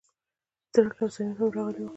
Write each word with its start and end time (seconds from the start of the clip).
څرک 0.73 0.97
او 1.01 1.07
صمیم 1.15 1.33
هم 1.39 1.49
راغلي 1.55 1.81
و. 1.83 1.89